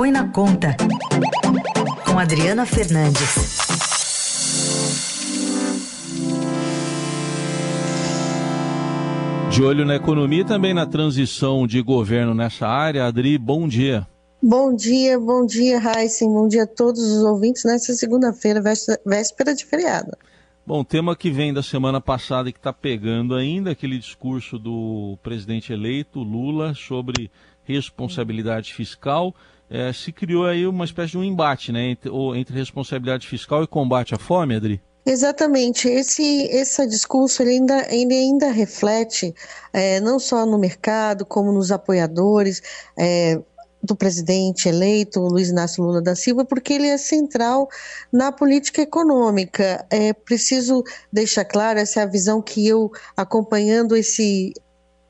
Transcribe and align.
Põe 0.00 0.10
na 0.10 0.26
Conta, 0.28 0.74
com 2.06 2.18
Adriana 2.18 2.64
Fernandes. 2.64 3.58
De 9.50 9.62
olho 9.62 9.84
na 9.84 9.96
economia 9.96 10.40
e 10.40 10.44
também 10.46 10.72
na 10.72 10.86
transição 10.86 11.66
de 11.66 11.82
governo 11.82 12.34
nessa 12.34 12.66
área. 12.66 13.04
Adri, 13.04 13.36
bom 13.36 13.68
dia. 13.68 14.08
Bom 14.42 14.74
dia, 14.74 15.20
bom 15.20 15.44
dia, 15.44 15.78
Heisen. 15.78 16.30
Bom 16.30 16.48
dia 16.48 16.62
a 16.62 16.66
todos 16.66 17.02
os 17.02 17.22
ouvintes 17.22 17.64
nessa 17.64 17.92
segunda-feira, 17.92 18.62
véspera 19.04 19.54
de 19.54 19.66
feriado. 19.66 20.16
Bom, 20.66 20.84
tema 20.84 21.16
que 21.16 21.30
vem 21.30 21.52
da 21.52 21.62
semana 21.62 22.00
passada 22.00 22.48
e 22.48 22.52
que 22.52 22.58
está 22.58 22.72
pegando 22.72 23.34
ainda, 23.34 23.70
aquele 23.70 23.98
discurso 23.98 24.58
do 24.58 25.18
presidente 25.22 25.72
eleito, 25.72 26.20
Lula, 26.20 26.74
sobre 26.74 27.30
responsabilidade 27.64 28.74
fiscal. 28.74 29.34
É, 29.68 29.92
se 29.92 30.12
criou 30.12 30.46
aí 30.46 30.66
uma 30.66 30.84
espécie 30.84 31.12
de 31.12 31.18
um 31.18 31.24
embate 31.24 31.72
né, 31.72 31.90
entre, 31.90 32.10
entre 32.36 32.54
responsabilidade 32.54 33.26
fiscal 33.26 33.62
e 33.62 33.66
combate 33.66 34.14
à 34.14 34.18
fome, 34.18 34.54
Adri? 34.54 34.80
Exatamente. 35.04 35.88
Esse, 35.88 36.22
esse 36.22 36.86
discurso 36.86 37.42
ele 37.42 37.52
ainda, 37.52 37.86
ele 37.94 38.14
ainda 38.14 38.50
reflete, 38.50 39.34
é, 39.72 39.98
não 40.00 40.18
só 40.18 40.44
no 40.44 40.58
mercado, 40.58 41.24
como 41.24 41.52
nos 41.52 41.72
apoiadores, 41.72 42.62
é, 42.98 43.40
do 43.82 43.96
presidente 43.96 44.68
eleito, 44.68 45.20
Luiz 45.20 45.48
Inácio 45.48 45.82
Lula 45.82 46.02
da 46.02 46.14
Silva, 46.14 46.44
porque 46.44 46.74
ele 46.74 46.86
é 46.86 46.98
central 46.98 47.68
na 48.12 48.30
política 48.30 48.82
econômica. 48.82 49.86
É 49.90 50.12
preciso 50.12 50.84
deixar 51.12 51.44
claro, 51.44 51.78
essa 51.78 52.00
é 52.00 52.02
a 52.02 52.06
visão 52.06 52.42
que 52.42 52.66
eu, 52.66 52.90
acompanhando 53.16 53.96
esse, 53.96 54.52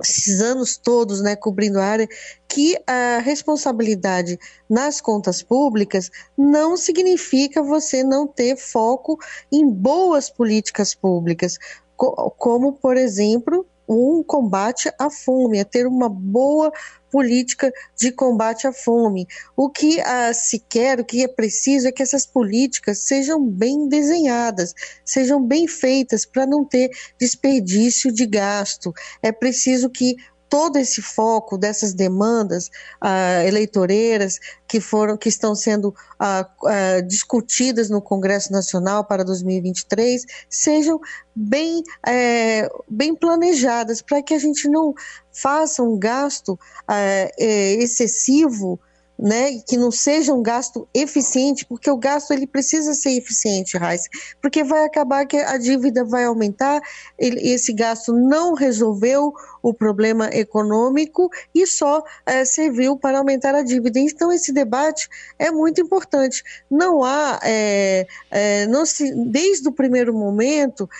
esses 0.00 0.40
anos 0.40 0.76
todos, 0.76 1.20
né, 1.20 1.34
cobrindo 1.34 1.80
a 1.80 1.84
área, 1.84 2.08
que 2.48 2.78
a 2.86 3.18
responsabilidade 3.18 4.38
nas 4.70 5.00
contas 5.00 5.42
públicas 5.42 6.10
não 6.38 6.76
significa 6.76 7.62
você 7.62 8.04
não 8.04 8.26
ter 8.26 8.56
foco 8.56 9.18
em 9.50 9.68
boas 9.68 10.30
políticas 10.30 10.94
públicas, 10.94 11.58
como, 11.96 12.72
por 12.74 12.96
exemplo, 12.96 13.66
um 13.92 14.22
combate 14.22 14.90
à 14.98 15.10
fome, 15.10 15.60
a 15.60 15.64
ter 15.64 15.86
uma 15.86 16.08
boa 16.08 16.72
política 17.10 17.70
de 17.96 18.10
combate 18.10 18.66
à 18.66 18.72
fome. 18.72 19.26
O 19.54 19.68
que 19.68 20.00
ah, 20.00 20.32
se 20.32 20.58
quer, 20.58 20.98
o 20.98 21.04
que 21.04 21.22
é 21.22 21.28
preciso 21.28 21.86
é 21.86 21.92
que 21.92 22.02
essas 22.02 22.24
políticas 22.24 23.00
sejam 23.00 23.44
bem 23.46 23.86
desenhadas, 23.86 24.74
sejam 25.04 25.44
bem 25.44 25.68
feitas 25.68 26.24
para 26.24 26.46
não 26.46 26.64
ter 26.64 26.90
desperdício 27.20 28.10
de 28.10 28.24
gasto. 28.24 28.92
É 29.22 29.30
preciso 29.30 29.90
que 29.90 30.16
todo 30.52 30.76
esse 30.76 31.00
foco 31.00 31.56
dessas 31.56 31.94
demandas 31.94 32.66
uh, 33.02 33.46
eleitoreiras 33.46 34.38
que 34.68 34.82
foram 34.82 35.16
que 35.16 35.30
estão 35.30 35.54
sendo 35.54 35.88
uh, 35.88 36.44
uh, 36.68 37.02
discutidas 37.06 37.88
no 37.88 38.02
Congresso 38.02 38.52
Nacional 38.52 39.02
para 39.02 39.24
2023 39.24 40.26
sejam 40.50 41.00
bem, 41.34 41.82
é, 42.06 42.68
bem 42.86 43.14
planejadas 43.14 44.02
para 44.02 44.22
que 44.22 44.34
a 44.34 44.38
gente 44.38 44.68
não 44.68 44.92
faça 45.32 45.82
um 45.82 45.98
gasto 45.98 46.60
é, 46.86 47.32
excessivo 47.76 48.78
né, 49.22 49.60
que 49.68 49.76
não 49.76 49.92
seja 49.92 50.34
um 50.34 50.42
gasto 50.42 50.88
eficiente, 50.92 51.64
porque 51.64 51.88
o 51.88 51.96
gasto 51.96 52.32
ele 52.32 52.44
precisa 52.44 52.92
ser 52.92 53.16
eficiente, 53.16 53.78
Raiz, 53.78 54.08
porque 54.40 54.64
vai 54.64 54.84
acabar 54.84 55.24
que 55.26 55.36
a 55.36 55.56
dívida 55.56 56.04
vai 56.04 56.24
aumentar, 56.24 56.82
ele, 57.16 57.40
esse 57.52 57.72
gasto 57.72 58.12
não 58.12 58.54
resolveu 58.54 59.32
o 59.62 59.72
problema 59.72 60.28
econômico 60.32 61.30
e 61.54 61.64
só 61.68 62.02
é, 62.26 62.44
serviu 62.44 62.96
para 62.96 63.18
aumentar 63.18 63.54
a 63.54 63.62
dívida. 63.62 64.00
Então 64.00 64.32
esse 64.32 64.52
debate 64.52 65.08
é 65.38 65.52
muito 65.52 65.80
importante. 65.80 66.42
Não 66.68 67.04
há, 67.04 67.38
é, 67.44 68.08
é, 68.28 68.66
não 68.66 68.84
se, 68.84 69.14
desde 69.14 69.68
o 69.68 69.72
primeiro 69.72 70.12
momento, 70.12 70.90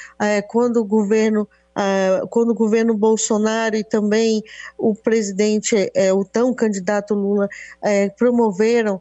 quando 0.46 0.76
o 0.76 0.84
governo 0.84 1.48
Uh, 1.72 2.28
quando 2.28 2.50
o 2.50 2.55
governo 2.55 2.94
Bolsonaro 2.94 3.77
e 3.77 3.83
também 3.83 4.42
o 4.77 4.94
presidente, 4.94 5.90
é, 5.94 6.12
o 6.12 6.24
tão 6.24 6.52
candidato 6.52 7.14
Lula, 7.14 7.48
é, 7.83 8.10
promoveram 8.10 9.00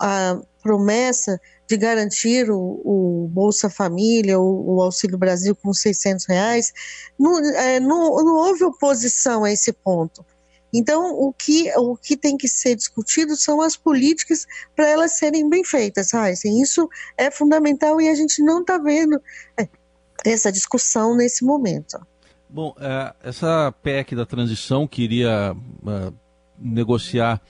a 0.00 0.40
promessa 0.62 1.38
de 1.68 1.76
garantir 1.76 2.50
o, 2.50 3.28
Bolsa 3.30 3.68
Família, 3.68 4.38
o, 4.38 4.80
Auxílio 4.82 5.18
Brasil 5.18 5.56
com 5.56 5.72
600 5.72 6.26
reais, 6.26 6.72
não, 7.18 7.38
é, 7.38 7.80
não, 7.80 8.10
houve 8.10 8.64
oposição 8.64 9.44
a 9.44 9.52
esse 9.52 9.72
ponto. 9.72 10.24
Então, 10.72 11.14
o 11.18 11.32
que, 11.32 11.70
o 11.76 11.96
que 11.96 12.16
tem 12.16 12.36
que 12.36 12.48
ser 12.48 12.74
discutido 12.74 13.36
são 13.36 13.60
as 13.60 13.76
políticas 13.76 14.46
para 14.74 14.88
elas 14.88 15.12
serem 15.18 15.48
bem 15.48 15.62
feitas, 15.64 16.14
Heisen. 16.14 16.62
Isso 16.62 16.88
é 17.16 17.30
fundamental 17.30 18.00
e 18.00 18.08
a 18.08 18.14
gente 18.14 18.42
não 18.42 18.60
está 18.60 18.78
vendo 18.78 19.20
essa 20.24 20.50
discussão 20.50 21.14
nesse 21.16 21.44
momento. 21.44 21.98
Bom, 22.48 22.74
é, 22.78 23.14
essa 23.22 23.72
PEC 23.82 24.14
da 24.14 24.26
transição 24.26 24.86
queria 24.86 25.54
uh, 25.54 26.14
negociar 26.58 27.40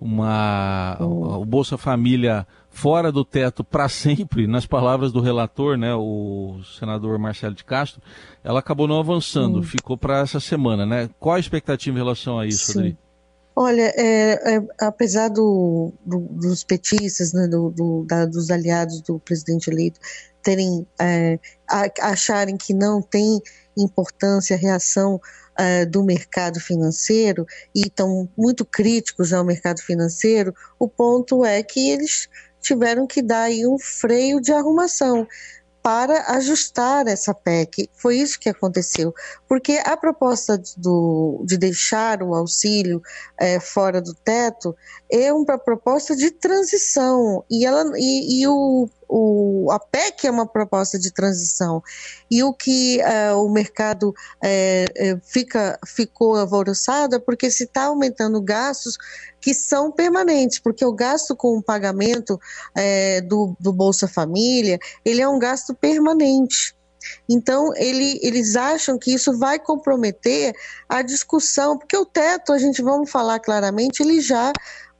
uma 0.00 0.98
oh. 1.00 1.38
o 1.40 1.44
Bolsa 1.44 1.78
Família 1.78 2.46
fora 2.68 3.10
do 3.10 3.24
teto 3.24 3.62
para 3.64 3.88
sempre, 3.88 4.46
nas 4.46 4.66
palavras 4.66 5.12
do 5.12 5.20
relator, 5.20 5.78
né, 5.78 5.94
o 5.94 6.60
senador 6.78 7.18
Marcelo 7.18 7.54
de 7.54 7.64
Castro, 7.64 8.02
ela 8.42 8.58
acabou 8.58 8.88
não 8.88 8.98
avançando, 8.98 9.62
ficou 9.62 9.96
para 9.96 10.18
essa 10.18 10.40
semana, 10.40 10.84
né? 10.84 11.08
Qual 11.20 11.36
a 11.36 11.40
expectativa 11.40 11.96
em 11.96 12.00
relação 12.00 12.38
a 12.38 12.46
isso, 12.46 12.72
Sim. 12.72 12.78
Adri? 12.80 12.98
Olha, 13.56 13.92
é, 13.96 14.56
é, 14.56 14.66
apesar 14.80 15.28
do, 15.28 15.92
do, 16.04 16.18
dos 16.18 16.64
petistas, 16.64 17.32
né, 17.32 17.46
do, 17.46 18.04
da, 18.04 18.26
dos 18.26 18.50
aliados 18.50 19.00
do 19.00 19.20
presidente 19.20 19.70
eleito 19.70 20.00
terem 20.44 20.86
é, 21.00 21.38
acharem 22.00 22.56
que 22.56 22.72
não 22.72 23.02
tem 23.02 23.40
importância 23.76 24.54
a 24.54 24.58
reação 24.58 25.20
é, 25.58 25.84
do 25.84 26.04
mercado 26.04 26.60
financeiro 26.60 27.46
e 27.74 27.82
estão 27.82 28.28
muito 28.36 28.64
críticos 28.64 29.32
ao 29.32 29.44
mercado 29.44 29.80
financeiro, 29.80 30.54
o 30.78 30.88
ponto 30.88 31.44
é 31.44 31.62
que 31.62 31.90
eles 31.90 32.28
tiveram 32.60 33.06
que 33.06 33.22
dar 33.22 33.44
aí 33.44 33.66
um 33.66 33.78
freio 33.78 34.40
de 34.40 34.52
arrumação 34.52 35.26
para 35.84 36.34
ajustar 36.36 37.06
essa 37.06 37.34
PEC. 37.34 37.90
Foi 37.92 38.16
isso 38.16 38.40
que 38.40 38.48
aconteceu. 38.48 39.14
Porque 39.46 39.78
a 39.84 39.94
proposta 39.98 40.58
do, 40.78 41.42
de 41.44 41.58
deixar 41.58 42.22
o 42.22 42.34
auxílio 42.34 43.02
é, 43.38 43.60
fora 43.60 44.00
do 44.00 44.14
teto 44.14 44.74
é 45.12 45.30
uma 45.30 45.58
proposta 45.58 46.16
de 46.16 46.30
transição. 46.30 47.44
E, 47.50 47.66
ela, 47.66 47.84
e, 47.96 48.40
e 48.40 48.48
o, 48.48 48.88
o, 49.08 49.68
a 49.70 49.78
PEC 49.78 50.26
é 50.26 50.30
uma 50.30 50.46
proposta 50.46 50.98
de 50.98 51.12
transição. 51.12 51.82
E 52.30 52.42
o 52.42 52.52
que 52.52 53.00
uh, 53.00 53.36
o 53.38 53.50
mercado 53.50 54.10
uh, 54.10 55.20
fica, 55.22 55.78
ficou 55.86 56.36
alvoroçado 56.36 57.16
é 57.16 57.18
porque 57.18 57.50
se 57.50 57.64
está 57.64 57.84
aumentando 57.84 58.40
gastos 58.40 58.96
que 59.40 59.52
são 59.52 59.92
permanentes, 59.92 60.58
porque 60.58 60.84
o 60.84 60.92
gasto 60.92 61.36
com 61.36 61.58
o 61.58 61.62
pagamento 61.62 62.34
uh, 62.34 63.28
do, 63.28 63.56
do 63.60 63.72
Bolsa 63.72 64.08
Família, 64.08 64.78
ele 65.04 65.20
é 65.20 65.28
um 65.28 65.38
gasto 65.38 65.74
permanente. 65.74 66.74
Então, 67.28 67.72
ele, 67.76 68.18
eles 68.22 68.56
acham 68.56 68.98
que 68.98 69.12
isso 69.12 69.38
vai 69.38 69.58
comprometer 69.58 70.54
a 70.88 71.02
discussão, 71.02 71.78
porque 71.78 71.96
o 71.96 72.06
teto, 72.06 72.52
a 72.52 72.58
gente 72.58 72.82
vamos 72.82 73.10
falar 73.10 73.38
claramente, 73.40 74.02
ele 74.02 74.20
já 74.20 74.52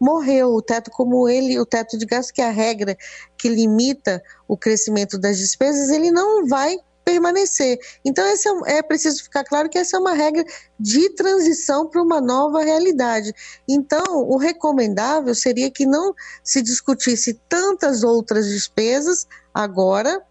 morreu. 0.05 0.51
O 0.55 0.63
teto, 0.63 0.91
como 0.91 1.29
ele, 1.29 1.59
o 1.59 1.67
teto 1.67 1.97
de 1.97 2.05
gasto, 2.05 2.33
que 2.33 2.43
é 2.43 2.47
a 2.47 2.51
regra 2.51 2.97
que 3.39 3.49
limita 3.49 4.23
o 4.47 4.57
crescimento 4.57 5.19
das 5.19 5.39
despesas, 5.39 5.89
ele 5.91 6.11
não 6.11 6.47
vai 6.47 6.77
permanecer. 7.05 7.79
Então, 8.05 8.27
esse 8.27 8.49
é, 8.49 8.79
é, 8.79 8.83
preciso 8.83 9.23
ficar 9.23 9.45
claro 9.45 9.69
que 9.69 9.79
essa 9.79 9.97
é 9.97 10.01
uma 10.01 10.15
regra 10.15 10.45
de 10.81 11.11
transição 11.11 11.87
para 11.89 12.03
uma 12.03 12.21
nova 12.21 12.63
realidade. 12.63 13.33
Então, 13.69 14.27
o 14.29 14.37
recomendável 14.39 15.35
seria 15.35 15.71
que 15.71 15.87
não 15.87 16.15
se 16.43 16.63
discutisse 16.63 17.41
tantas 17.49 18.03
outras 18.03 18.47
despesas 18.47 19.27
agora 19.53 20.23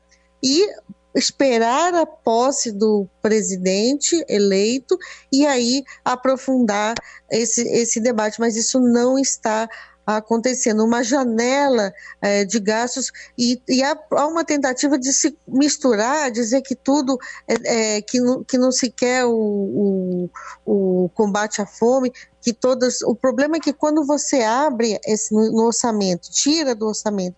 e 0.41 0.67
esperar 1.15 1.94
a 1.94 2.06
posse 2.06 2.71
do 2.71 3.07
presidente 3.21 4.24
eleito 4.27 4.98
e 5.31 5.45
aí 5.45 5.83
aprofundar 6.04 6.95
esse, 7.31 7.62
esse 7.68 8.00
debate, 8.00 8.39
mas 8.39 8.56
isso 8.56 8.80
não 8.80 9.18
está 9.18 9.69
acontecendo, 10.06 10.83
uma 10.83 11.01
janela 11.01 11.94
é, 12.21 12.44
de 12.44 12.60
gastos 12.60 13.12
e, 13.38 13.62
e 13.68 13.81
há, 13.81 13.98
uma 14.27 14.44
tentativa 14.44 15.00
de 15.00 15.13
se 15.13 15.38
misturar, 15.48 16.30
dizer 16.30 16.62
que 16.62 16.75
tudo 16.75 17.18
é, 17.48 17.98
é, 17.98 18.01
que, 18.01 18.19
não, 18.19 18.44
que 18.44 18.57
não 18.57 18.71
se 18.71 18.92
quer 18.92 19.25
o, 19.25 19.31
o, 19.33 20.30
o, 20.65 21.10
combate 21.13 21.62
à 21.62 21.65
fome, 21.65 22.12
que 22.42 22.51
todas. 22.51 23.01
O 23.01 23.15
problema 23.15 23.56
é 23.56 23.60
que 23.60 23.71
quando 23.71 24.06
você 24.06 24.42
abre 24.42 25.00
esse 25.06 25.33
no 25.33 25.63
orçamento, 25.63 26.30
tira 26.30 26.75
do 26.75 26.88
orçamento 26.88 27.38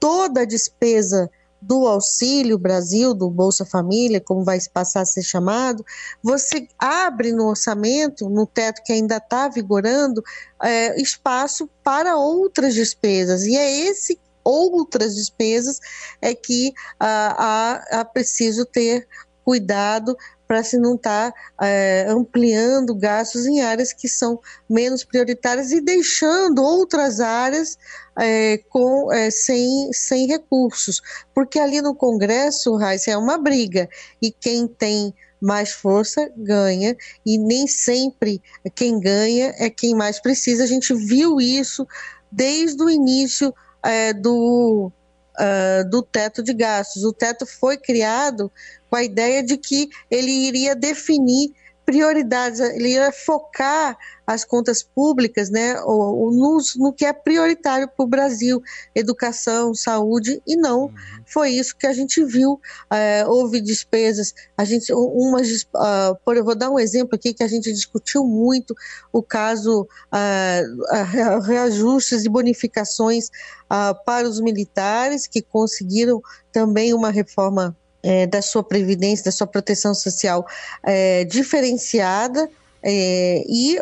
toda 0.00 0.42
a 0.42 0.46
despesa 0.46 1.30
do 1.60 1.86
Auxílio 1.86 2.58
Brasil, 2.58 3.12
do 3.12 3.28
Bolsa 3.28 3.64
Família, 3.64 4.20
como 4.20 4.44
vai 4.44 4.58
passar 4.72 5.00
a 5.02 5.06
ser 5.06 5.22
chamado, 5.22 5.84
você 6.22 6.68
abre 6.78 7.32
no 7.32 7.48
orçamento, 7.48 8.28
no 8.28 8.46
teto 8.46 8.82
que 8.84 8.92
ainda 8.92 9.16
está 9.16 9.48
vigorando, 9.48 10.22
é, 10.62 11.00
espaço 11.00 11.68
para 11.82 12.16
outras 12.16 12.74
despesas. 12.74 13.44
E 13.44 13.56
é 13.56 13.88
esse 13.88 14.18
outras 14.44 15.14
despesas 15.14 15.78
é 16.22 16.34
que 16.34 16.72
ah, 16.98 17.82
há, 17.90 18.00
há 18.00 18.04
preciso 18.04 18.64
ter 18.64 19.06
cuidado 19.44 20.16
para 20.48 20.64
se 20.64 20.78
não 20.78 20.94
estar 20.94 21.30
tá, 21.30 21.66
é, 21.66 22.06
ampliando 22.08 22.94
gastos 22.94 23.46
em 23.46 23.60
áreas 23.60 23.92
que 23.92 24.08
são 24.08 24.40
menos 24.68 25.04
prioritárias 25.04 25.70
e 25.70 25.80
deixando 25.82 26.62
outras 26.62 27.20
áreas 27.20 27.78
é, 28.18 28.58
com, 28.70 29.12
é, 29.12 29.30
sem, 29.30 29.92
sem 29.92 30.26
recursos. 30.26 31.02
Porque 31.34 31.58
ali 31.58 31.82
no 31.82 31.94
Congresso, 31.94 32.74
Raíssa, 32.76 33.10
é 33.10 33.16
uma 33.16 33.36
briga, 33.36 33.88
e 34.22 34.32
quem 34.32 34.66
tem 34.66 35.14
mais 35.40 35.70
força 35.70 36.32
ganha, 36.36 36.96
e 37.24 37.38
nem 37.38 37.68
sempre 37.68 38.42
quem 38.74 38.98
ganha 38.98 39.54
é 39.58 39.68
quem 39.68 39.94
mais 39.94 40.18
precisa. 40.20 40.64
A 40.64 40.66
gente 40.66 40.94
viu 40.94 41.38
isso 41.40 41.86
desde 42.32 42.82
o 42.82 42.90
início 42.90 43.54
é, 43.84 44.12
do, 44.12 44.90
uh, 45.38 45.88
do 45.88 46.02
teto 46.02 46.42
de 46.42 46.52
gastos. 46.52 47.04
O 47.04 47.12
teto 47.12 47.46
foi 47.46 47.76
criado 47.76 48.50
com 48.90 48.96
a 48.96 49.04
ideia 49.04 49.42
de 49.42 49.56
que 49.56 49.88
ele 50.10 50.30
iria 50.30 50.74
definir 50.74 51.52
prioridades, 51.88 52.60
ele 52.60 52.90
ia 52.90 53.10
focar 53.10 53.96
as 54.26 54.44
contas 54.44 54.82
públicas 54.82 55.48
né, 55.48 55.72
no, 55.72 56.58
no 56.76 56.92
que 56.92 57.06
é 57.06 57.14
prioritário 57.14 57.88
para 57.88 58.04
o 58.04 58.06
Brasil, 58.06 58.62
educação, 58.94 59.74
saúde, 59.74 60.42
e 60.46 60.54
não 60.54 60.82
uhum. 60.82 60.92
foi 61.24 61.52
isso 61.52 61.74
que 61.74 61.86
a 61.86 61.92
gente 61.94 62.22
viu. 62.22 62.60
É, 62.90 63.24
houve 63.26 63.58
despesas, 63.58 64.34
a 64.54 64.66
gente, 64.66 64.92
umas, 64.92 65.62
uh, 65.62 66.14
por, 66.22 66.36
eu 66.36 66.44
vou 66.44 66.54
dar 66.54 66.68
um 66.68 66.78
exemplo 66.78 67.14
aqui 67.14 67.32
que 67.32 67.42
a 67.42 67.48
gente 67.48 67.72
discutiu 67.72 68.22
muito, 68.22 68.74
o 69.10 69.22
caso 69.22 69.88
uh, 70.12 71.40
reajustes 71.40 72.26
e 72.26 72.28
bonificações 72.28 73.28
uh, 73.72 73.96
para 74.04 74.28
os 74.28 74.42
militares, 74.42 75.26
que 75.26 75.40
conseguiram 75.40 76.20
também 76.52 76.92
uma 76.92 77.10
reforma 77.10 77.74
é, 78.02 78.26
da 78.26 78.42
sua 78.42 78.62
previdência, 78.62 79.24
da 79.24 79.32
sua 79.32 79.46
proteção 79.46 79.94
social 79.94 80.46
é, 80.82 81.24
diferenciada. 81.24 82.48
É, 82.80 83.42
e 83.48 83.76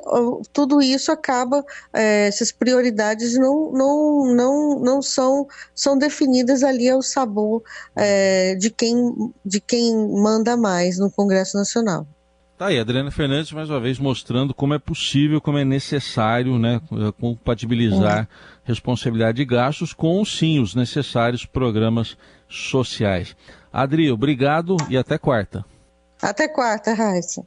tudo 0.54 0.80
isso 0.80 1.12
acaba, 1.12 1.62
é, 1.92 2.28
essas 2.28 2.50
prioridades 2.50 3.34
não, 3.34 3.70
não, 3.70 4.34
não, 4.34 4.80
não 4.80 5.02
são, 5.02 5.46
são 5.74 5.98
definidas 5.98 6.62
ali 6.62 6.88
ao 6.88 7.02
sabor 7.02 7.62
é, 7.94 8.54
de, 8.54 8.70
quem, 8.70 8.96
de 9.44 9.60
quem 9.60 9.94
manda 9.94 10.56
mais 10.56 10.98
no 10.98 11.10
Congresso 11.10 11.58
Nacional. 11.58 12.06
Tá 12.56 12.68
aí, 12.68 12.78
Adriana 12.78 13.10
Fernandes, 13.10 13.52
mais 13.52 13.68
uma 13.68 13.78
vez 13.78 13.98
mostrando 13.98 14.54
como 14.54 14.72
é 14.72 14.78
possível, 14.78 15.42
como 15.42 15.58
é 15.58 15.64
necessário, 15.64 16.58
né, 16.58 16.80
compatibilizar 17.20 18.20
é. 18.20 18.28
responsabilidade 18.64 19.36
de 19.36 19.44
gastos 19.44 19.92
com, 19.92 20.24
sim, 20.24 20.58
os 20.58 20.74
necessários 20.74 21.44
programas 21.44 22.16
sociais. 22.48 23.36
Adri, 23.76 24.10
obrigado 24.10 24.78
e 24.88 24.96
até 24.96 25.18
quarta. 25.18 25.62
Até 26.22 26.48
quarta, 26.48 26.94
Raíssa. 26.94 27.46